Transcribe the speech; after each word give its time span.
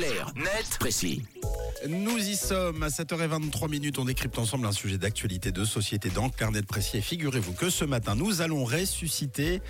Clair, 0.00 0.32
net, 0.34 0.78
précis. 0.78 1.20
Nous 1.86 2.16
y 2.16 2.34
sommes 2.34 2.82
à 2.82 2.88
7h23 2.88 3.68
minutes. 3.68 3.98
On 3.98 4.06
décrypte 4.06 4.38
ensemble 4.38 4.66
un 4.66 4.72
sujet 4.72 4.96
d'actualité 4.96 5.52
de 5.52 5.62
société 5.62 6.08
dans 6.08 6.30
Carnet 6.30 6.62
de 6.62 6.66
Précis. 6.66 6.96
Et 6.96 7.00
figurez-vous 7.02 7.52
que 7.52 7.68
ce 7.68 7.84
matin, 7.84 8.14
nous 8.14 8.40
allons 8.40 8.64
ressusciter 8.64 9.60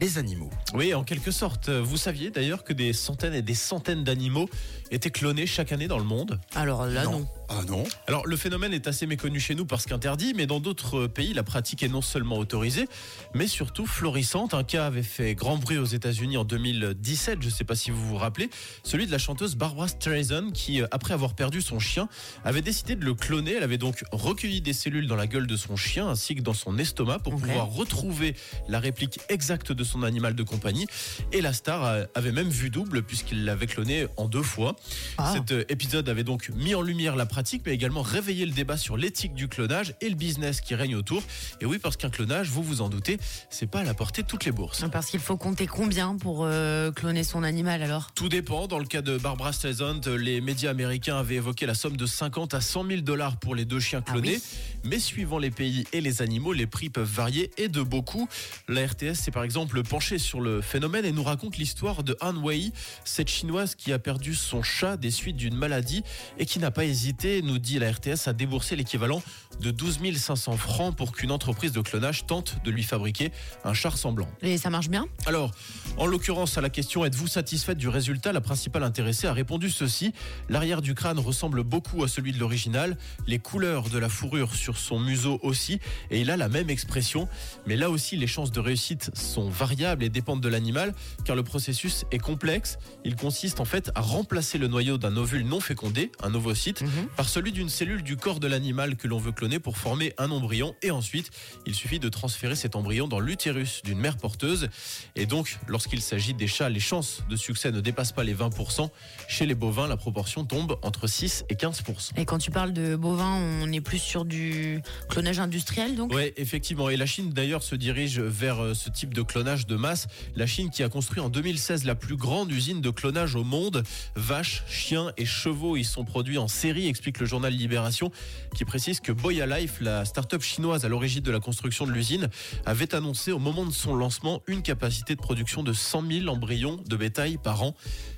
les 0.00 0.18
animaux. 0.18 0.50
Oui, 0.74 0.94
en 0.94 1.04
quelque 1.04 1.30
sorte. 1.30 1.68
Vous 1.68 1.96
saviez 1.96 2.30
d'ailleurs 2.30 2.64
que 2.64 2.72
des 2.72 2.92
centaines 2.92 3.34
et 3.34 3.42
des 3.42 3.54
centaines 3.54 4.04
d'animaux 4.04 4.48
étaient 4.90 5.10
clonés 5.10 5.46
chaque 5.46 5.72
année 5.72 5.88
dans 5.88 5.98
le 5.98 6.04
monde 6.04 6.40
Alors 6.54 6.86
là, 6.86 7.04
non. 7.04 7.26
Ah 7.48 7.62
non 7.66 7.84
Alors 8.08 8.26
le 8.26 8.36
phénomène 8.36 8.72
est 8.72 8.88
assez 8.88 9.06
méconnu 9.06 9.38
chez 9.38 9.54
nous 9.54 9.66
parce 9.66 9.86
qu'interdit, 9.86 10.34
mais 10.34 10.46
dans 10.46 10.58
d'autres 10.58 11.06
pays, 11.06 11.32
la 11.32 11.42
pratique 11.42 11.82
est 11.82 11.88
non 11.88 12.02
seulement 12.02 12.38
autorisée, 12.38 12.88
mais 13.34 13.46
surtout 13.46 13.86
florissante. 13.86 14.54
Un 14.54 14.64
cas 14.64 14.86
avait 14.86 15.02
fait 15.02 15.34
grand 15.34 15.56
bruit 15.56 15.78
aux 15.78 15.84
États-Unis 15.84 16.36
en 16.36 16.44
2017, 16.44 17.38
je 17.40 17.46
ne 17.46 17.52
sais 17.52 17.64
pas 17.64 17.76
si 17.76 17.90
vous 17.90 18.04
vous 18.04 18.16
rappelez, 18.16 18.50
celui 18.82 19.06
de 19.06 19.12
la 19.12 19.18
chanteuse 19.18 19.54
Barbara 19.54 19.88
Streisand 19.88 20.50
qui, 20.52 20.82
euh, 20.82 20.86
après 20.90 21.14
avoir 21.14 21.34
perdu 21.34 21.62
son 21.62 21.78
chien, 21.78 22.08
avait 22.44 22.62
décidé 22.62 22.96
de 22.96 23.04
le 23.04 23.14
cloner. 23.14 23.54
Elle 23.54 23.62
avait 23.62 23.78
donc 23.78 24.04
recueilli 24.10 24.60
des 24.60 24.72
cellules 24.72 25.06
dans 25.06 25.16
la 25.16 25.26
gueule 25.26 25.46
de 25.46 25.56
son 25.56 25.76
chien 25.76 26.08
ainsi 26.08 26.34
que 26.34 26.42
dans 26.42 26.54
son 26.54 26.78
estomac 26.78 27.20
pour 27.20 27.36
pouvoir 27.36 27.68
retrouver 27.68 28.34
la 28.68 28.80
réplique 28.80 29.20
exacte 29.28 29.65
de 29.72 29.84
son 29.84 30.02
animal 30.02 30.34
de 30.34 30.42
compagnie. 30.42 30.86
Et 31.32 31.40
la 31.40 31.52
star 31.52 32.06
avait 32.14 32.32
même 32.32 32.48
vu 32.48 32.70
double 32.70 33.02
puisqu'il 33.02 33.44
l'avait 33.44 33.66
cloné 33.66 34.06
en 34.16 34.26
deux 34.28 34.42
fois. 34.42 34.76
Ah. 35.18 35.32
Cet 35.34 35.52
euh, 35.52 35.64
épisode 35.68 36.08
avait 36.08 36.24
donc 36.24 36.50
mis 36.54 36.74
en 36.74 36.82
lumière 36.82 37.16
la 37.16 37.26
pratique, 37.26 37.62
mais 37.66 37.72
également 37.72 38.02
réveillé 38.02 38.46
le 38.46 38.52
débat 38.52 38.76
sur 38.76 38.96
l'éthique 38.96 39.34
du 39.34 39.48
clonage 39.48 39.94
et 40.00 40.08
le 40.08 40.14
business 40.14 40.60
qui 40.60 40.74
règne 40.74 40.94
autour. 40.96 41.22
Et 41.60 41.66
oui, 41.66 41.78
parce 41.78 41.96
qu'un 41.96 42.10
clonage, 42.10 42.48
vous 42.48 42.62
vous 42.62 42.80
en 42.80 42.88
doutez, 42.88 43.18
c'est 43.50 43.66
pas 43.70 43.80
à 43.80 43.84
la 43.84 43.94
portée 43.94 44.22
de 44.22 44.26
toutes 44.26 44.44
les 44.44 44.52
bourses. 44.52 44.84
Parce 44.92 45.06
qu'il 45.10 45.20
faut 45.20 45.36
compter 45.36 45.66
combien 45.66 46.16
pour 46.16 46.44
euh, 46.44 46.92
cloner 46.92 47.24
son 47.24 47.42
animal 47.42 47.82
alors? 47.82 48.12
Tout 48.14 48.28
dépend. 48.28 48.66
Dans 48.66 48.78
le 48.78 48.86
cas 48.86 49.02
de 49.02 49.18
Barbara 49.18 49.52
Streisand, 49.52 50.00
les 50.06 50.40
médias 50.40 50.70
américains 50.70 51.16
avaient 51.18 51.36
évoqué 51.36 51.66
la 51.66 51.74
somme 51.74 51.96
de 51.96 52.06
50 52.06 52.54
à 52.54 52.60
100 52.60 52.86
000 52.88 53.00
dollars 53.02 53.36
pour 53.38 53.54
les 53.54 53.64
deux 53.64 53.80
chiens 53.80 54.02
Ah 54.06 54.12
clonés. 54.12 54.36
oui. 54.36 54.42
Mais 54.84 54.98
suivant 54.98 55.38
les 55.38 55.50
pays 55.50 55.84
et 55.92 56.00
les 56.00 56.22
animaux, 56.22 56.52
les 56.52 56.66
prix 56.66 56.90
peuvent 56.90 57.08
varier 57.10 57.50
et 57.56 57.68
de 57.68 57.82
beaucoup. 57.82 58.28
La 58.68 58.86
RTS 58.86 59.14
s'est 59.14 59.30
par 59.30 59.42
exemple 59.42 59.55
penchée 59.88 60.18
sur 60.18 60.40
le 60.40 60.60
phénomène 60.60 61.04
et 61.04 61.12
nous 61.12 61.22
raconte 61.22 61.56
l'histoire 61.56 62.02
de 62.02 62.16
Han 62.20 62.36
Wei, 62.36 62.72
cette 63.04 63.28
chinoise 63.28 63.74
qui 63.74 63.92
a 63.92 63.98
perdu 63.98 64.34
son 64.34 64.62
chat 64.62 64.96
des 64.96 65.10
suites 65.10 65.36
d'une 65.36 65.54
maladie 65.54 66.02
et 66.38 66.44
qui 66.44 66.58
n'a 66.58 66.70
pas 66.70 66.84
hésité, 66.84 67.40
nous 67.40 67.58
dit 67.58 67.78
la 67.78 67.90
RTS, 67.90 68.26
à 68.28 68.32
débourser 68.32 68.76
l'équivalent 68.76 69.22
de 69.60 69.70
12 69.70 70.00
500 70.16 70.56
francs 70.56 70.94
pour 70.94 71.12
qu'une 71.12 71.30
entreprise 71.30 71.72
de 71.72 71.80
clonage 71.80 72.26
tente 72.26 72.56
de 72.64 72.70
lui 72.70 72.82
fabriquer 72.82 73.32
un 73.64 73.72
chat 73.72 73.90
ressemblant. 73.90 74.28
Et 74.42 74.58
ça 74.58 74.68
marche 74.68 74.88
bien? 74.88 75.06
Alors, 75.24 75.52
en 75.96 76.06
l'occurrence, 76.06 76.58
à 76.58 76.60
la 76.60 76.68
question 76.68 77.04
êtes-vous 77.04 77.28
satisfaite 77.28 77.78
du 77.78 77.88
résultat? 77.88 78.32
La 78.32 78.42
principale 78.42 78.82
intéressée 78.82 79.26
a 79.26 79.32
répondu 79.32 79.70
ceci. 79.70 80.12
L'arrière 80.50 80.82
du 80.82 80.94
crâne 80.94 81.18
ressemble 81.18 81.62
beaucoup 81.62 82.04
à 82.04 82.08
celui 82.08 82.32
de 82.32 82.38
l'original, 82.38 82.98
les 83.26 83.38
couleurs 83.38 83.88
de 83.88 83.98
la 83.98 84.08
fourrure 84.08 84.54
sur 84.54 84.76
son 84.76 85.00
museau 85.00 85.40
aussi, 85.42 85.80
et 86.10 86.20
il 86.20 86.30
a 86.30 86.36
la 86.36 86.48
même 86.48 86.68
expression. 86.68 87.28
Mais 87.66 87.76
là 87.76 87.88
aussi, 87.88 88.16
les 88.16 88.26
chances 88.26 88.52
de 88.52 88.60
réussite 88.60 89.10
sont 89.16 89.45
variables 89.48 90.04
et 90.04 90.08
dépendent 90.08 90.40
de 90.40 90.48
l'animal, 90.48 90.94
car 91.24 91.36
le 91.36 91.42
processus 91.42 92.04
est 92.10 92.18
complexe. 92.18 92.78
Il 93.04 93.16
consiste 93.16 93.60
en 93.60 93.64
fait 93.64 93.90
à 93.94 94.00
remplacer 94.00 94.58
le 94.58 94.68
noyau 94.68 94.98
d'un 94.98 95.16
ovule 95.16 95.44
non 95.44 95.60
fécondé, 95.60 96.10
un 96.22 96.34
ovocyte, 96.34 96.82
Mhm. 96.82 97.06
par 97.16 97.28
celui 97.28 97.52
d'une 97.52 97.68
cellule 97.68 98.02
du 98.02 98.16
corps 98.16 98.40
de 98.40 98.46
l'animal 98.46 98.96
que 98.96 99.08
l'on 99.08 99.18
veut 99.18 99.32
cloner 99.32 99.58
pour 99.58 99.78
former 99.78 100.12
un 100.18 100.30
embryon. 100.30 100.74
Et 100.82 100.90
ensuite, 100.90 101.30
il 101.66 101.74
suffit 101.74 101.98
de 101.98 102.08
transférer 102.08 102.54
cet 102.56 102.76
embryon 102.76 103.08
dans 103.08 103.20
l'utérus 103.20 103.82
d'une 103.84 103.98
mère 103.98 104.16
porteuse. 104.16 104.68
Et 105.14 105.26
donc, 105.26 105.58
lorsqu'il 105.66 106.00
s'agit 106.02 106.34
des 106.34 106.46
chats, 106.46 106.68
les 106.68 106.80
chances 106.80 107.22
de 107.28 107.36
succès 107.36 107.70
ne 107.72 107.80
dépassent 107.80 108.12
pas 108.12 108.24
les 108.24 108.34
20%. 108.34 108.90
Chez 109.28 109.46
les 109.46 109.54
bovins, 109.54 109.86
la 109.86 109.96
proportion 109.96 110.44
tombe 110.44 110.78
entre 110.82 111.06
6 111.06 111.44
et 111.48 111.54
15%. 111.54 112.12
Et 112.16 112.24
quand 112.24 112.38
tu 112.38 112.50
parles 112.50 112.72
de 112.72 112.96
bovins, 112.96 113.38
on 113.62 113.72
est 113.72 113.80
plus 113.80 113.98
sur 113.98 114.24
du 114.24 114.82
clonage 115.08 115.38
industriel 115.38 115.94
donc? 115.96 116.12
Ouais, 116.12 116.32
effectivement. 116.36 116.88
Et 116.90 116.96
la 116.96 117.06
Chine, 117.06 117.30
d'ailleurs, 117.32 117.62
se 117.62 117.74
dirige 117.74 118.20
vers 118.20 118.62
euh, 118.62 118.74
ce 118.74 118.90
type 118.90 119.14
de 119.14 119.22
clonage 119.22 119.35
de 119.42 119.76
masse. 119.76 120.06
La 120.34 120.46
Chine 120.46 120.70
qui 120.70 120.82
a 120.82 120.88
construit 120.88 121.20
en 121.20 121.28
2016 121.28 121.84
la 121.84 121.94
plus 121.94 122.16
grande 122.16 122.50
usine 122.50 122.80
de 122.80 122.88
clonage 122.88 123.34
au 123.34 123.44
monde. 123.44 123.82
Vaches, 124.14 124.62
chiens 124.66 125.12
et 125.18 125.26
chevaux 125.26 125.76
y 125.76 125.84
sont 125.84 126.04
produits 126.04 126.38
en 126.38 126.48
série, 126.48 126.88
explique 126.88 127.20
le 127.20 127.26
journal 127.26 127.52
Libération, 127.52 128.10
qui 128.54 128.64
précise 128.64 129.00
que 129.00 129.12
Boya 129.12 129.46
Life, 129.46 129.76
la 129.82 130.06
start-up 130.06 130.42
chinoise 130.42 130.86
à 130.86 130.88
l'origine 130.88 131.22
de 131.22 131.30
la 131.30 131.40
construction 131.40 131.86
de 131.86 131.92
l'usine, 131.92 132.30
avait 132.64 132.94
annoncé 132.94 133.30
au 133.30 133.38
moment 133.38 133.66
de 133.66 133.72
son 133.72 133.94
lancement 133.94 134.42
une 134.46 134.62
capacité 134.62 135.14
de 135.14 135.20
production 135.20 135.62
de 135.62 135.74
100 135.74 136.10
000 136.10 136.28
embryons 136.28 136.80
de 136.86 136.96
bétail 136.96 137.36
par 137.36 137.62
an. 137.62 137.74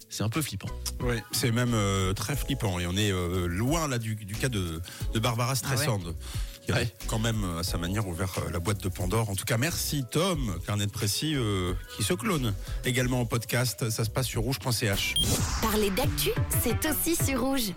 C'est 0.08 0.22
un 0.22 0.28
peu 0.28 0.40
flippant. 0.40 0.68
Oui, 1.00 1.16
c'est 1.32 1.50
même 1.50 1.74
euh, 1.74 2.12
très 2.14 2.36
flippant. 2.36 2.78
Et 2.78 2.86
on 2.86 2.96
est 2.96 3.12
euh, 3.12 3.46
loin 3.46 3.88
là 3.88 3.98
du, 3.98 4.14
du 4.14 4.34
cas 4.34 4.48
de, 4.48 4.80
de 5.12 5.18
Barbara 5.18 5.54
Streisand. 5.54 6.00
Qui 6.00 6.57
Ouais. 6.74 6.92
quand 7.06 7.18
même 7.18 7.44
à 7.58 7.62
sa 7.62 7.78
manière 7.78 8.06
ouvert 8.06 8.32
euh, 8.38 8.50
la 8.50 8.58
boîte 8.58 8.82
de 8.82 8.88
Pandore. 8.88 9.30
En 9.30 9.34
tout 9.34 9.44
cas, 9.44 9.56
merci 9.56 10.04
Tom, 10.10 10.54
carnet 10.66 10.86
de 10.86 10.90
précis, 10.90 11.34
euh, 11.34 11.72
qui 11.96 12.02
se 12.02 12.14
clone 12.14 12.54
également 12.84 13.20
en 13.20 13.26
podcast. 13.26 13.90
Ça 13.90 14.04
se 14.04 14.10
passe 14.10 14.26
sur 14.26 14.42
rouge.ch. 14.42 15.14
Parler 15.62 15.90
d'actu, 15.90 16.30
c'est 16.62 16.86
aussi 16.88 17.16
sur 17.16 17.40
rouge. 17.40 17.72